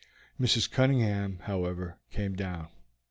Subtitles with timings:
[0.39, 0.71] Mrs.
[0.71, 2.69] Cunningham, however, came down.